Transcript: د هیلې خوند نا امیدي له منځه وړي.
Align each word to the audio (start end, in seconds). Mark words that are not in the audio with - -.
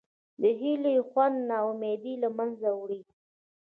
د 0.41 0.43
هیلې 0.59 0.95
خوند 1.09 1.37
نا 1.49 1.57
امیدي 1.71 2.13
له 2.23 2.29
منځه 2.37 2.69
وړي. 2.79 3.01